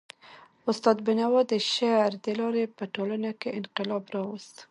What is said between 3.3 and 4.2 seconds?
کي انقلاب